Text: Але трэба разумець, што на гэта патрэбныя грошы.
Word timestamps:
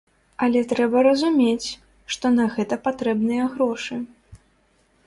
Але 0.45 0.61
трэба 0.71 1.03
разумець, 1.07 1.69
што 2.17 2.25
на 2.39 2.45
гэта 2.57 2.75
патрэбныя 2.89 3.43
грошы. 3.57 3.95